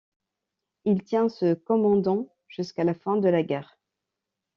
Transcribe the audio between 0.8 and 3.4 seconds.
Il tient ce commandant jusqu'à la fin de